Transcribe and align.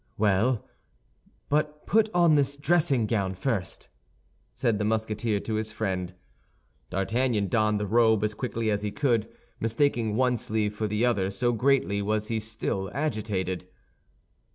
"Well, 0.17 0.65
but 1.47 1.85
put 1.85 2.09
on 2.11 2.33
this 2.33 2.57
dressing 2.57 3.05
gown 3.05 3.35
first," 3.35 3.87
said 4.55 4.79
the 4.79 4.83
Musketeer 4.83 5.39
to 5.41 5.53
his 5.53 5.71
friend. 5.71 6.15
D'Artagnan 6.89 7.49
donned 7.49 7.79
the 7.79 7.85
robe 7.85 8.23
as 8.23 8.33
quickly 8.33 8.71
as 8.71 8.81
he 8.81 8.89
could, 8.91 9.29
mistaking 9.59 10.15
one 10.15 10.37
sleeve 10.37 10.73
for 10.75 10.87
the 10.87 11.05
other, 11.05 11.29
so 11.29 11.51
greatly 11.53 12.01
was 12.01 12.29
he 12.29 12.39
still 12.39 12.89
agitated. 12.95 13.67